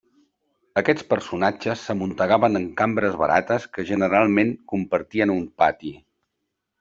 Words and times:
Aquests 0.81 1.03
personatges 1.09 1.83
s'amuntegaven 1.89 2.59
en 2.61 2.65
cambres 2.79 3.17
barates 3.23 3.67
que 3.75 3.85
generalment 3.93 4.53
compartien 4.73 5.35
un 5.39 5.45
pati. 5.63 5.93